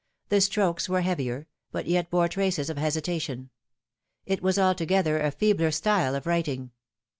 [0.29, 3.51] The strokes were heavier, but yet bore traces of hesitation.
[4.25, 6.71] It was alto gether a feebler style of writing.